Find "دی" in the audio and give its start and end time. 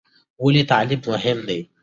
1.47-1.59